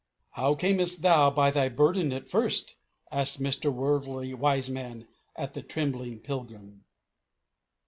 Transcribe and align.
"How 0.31 0.55
camest 0.55 1.03
thou 1.03 1.29
by 1.29 1.51
thy 1.51 1.69
burden 1.69 2.11
at 2.11 2.27
first?" 2.27 2.75
asked 3.11 3.39
Mr. 3.39 3.71
Worldly 3.71 4.33
Wiseman 4.33 5.07
at 5.35 5.53
the 5.53 5.61
trembling 5.61 6.17
pilgrim. 6.21 6.85